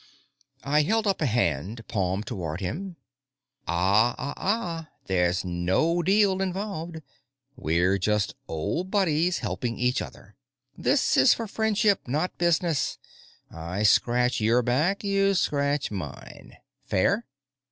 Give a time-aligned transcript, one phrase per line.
[0.63, 2.95] I held up a hand, palm toward him.
[3.67, 4.89] "Ah, ah, ah!
[5.05, 7.03] There's no 'deal' involved.
[7.55, 10.35] We're just old buddies helping each other.
[10.75, 12.97] This is for friendship, not business.
[13.51, 16.57] I scratch your back; you scratch mine.
[16.83, 17.27] Fair?"